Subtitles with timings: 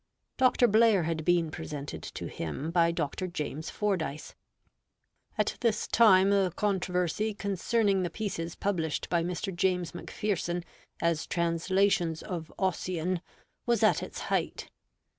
[0.37, 0.67] Dr.
[0.67, 3.27] Blair had been presented to him by Dr.
[3.27, 4.33] James Fordyce.
[5.37, 9.55] At this time the controversy concerning the pieces published by Mr.
[9.55, 10.65] James Macpherson
[11.03, 13.21] as translations of Ossian
[13.67, 14.71] was at its height.